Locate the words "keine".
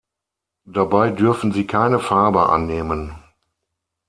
1.67-1.99